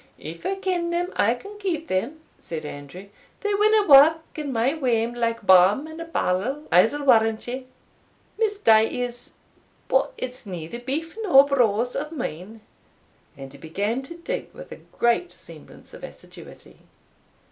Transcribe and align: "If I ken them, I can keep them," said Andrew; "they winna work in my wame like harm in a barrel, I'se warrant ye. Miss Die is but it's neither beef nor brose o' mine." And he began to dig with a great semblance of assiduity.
"If 0.17 0.47
I 0.47 0.55
ken 0.55 0.89
them, 0.89 1.13
I 1.15 1.35
can 1.35 1.59
keep 1.59 1.87
them," 1.87 2.21
said 2.39 2.65
Andrew; 2.65 3.09
"they 3.41 3.53
winna 3.53 3.85
work 3.87 4.21
in 4.35 4.51
my 4.51 4.73
wame 4.73 5.13
like 5.13 5.45
harm 5.45 5.85
in 5.87 5.99
a 5.99 6.05
barrel, 6.05 6.63
I'se 6.71 6.97
warrant 7.01 7.45
ye. 7.47 7.67
Miss 8.39 8.57
Die 8.57 8.81
is 8.81 9.33
but 9.87 10.11
it's 10.17 10.47
neither 10.47 10.79
beef 10.79 11.15
nor 11.21 11.45
brose 11.45 11.95
o' 11.95 12.09
mine." 12.09 12.61
And 13.37 13.51
he 13.53 13.59
began 13.59 14.01
to 14.09 14.17
dig 14.17 14.51
with 14.55 14.71
a 14.71 14.77
great 14.77 15.31
semblance 15.31 15.93
of 15.93 16.03
assiduity. 16.03 16.79